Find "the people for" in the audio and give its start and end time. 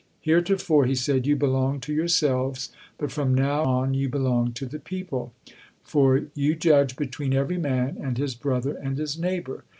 4.65-6.23